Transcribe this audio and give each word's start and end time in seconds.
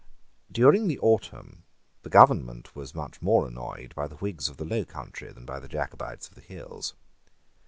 During 0.51 0.87
the 0.87 0.97
autumn 0.97 1.63
the 2.01 2.09
government 2.09 2.75
was 2.75 2.95
much 2.95 3.21
more 3.21 3.45
annoyed 3.47 3.93
by 3.95 4.07
the 4.07 4.15
Whigs 4.15 4.49
of 4.49 4.57
the 4.57 4.65
low 4.65 4.83
country, 4.83 5.31
than 5.31 5.45
by 5.45 5.59
the 5.59 5.67
Jacobites 5.67 6.27
of 6.27 6.33
the 6.33 6.41
hills. 6.41 6.95